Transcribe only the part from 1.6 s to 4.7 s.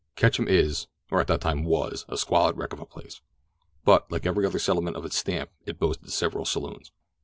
was, a squalid wreck of a place; but, like every other